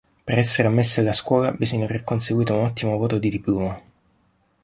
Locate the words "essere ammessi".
0.35-0.99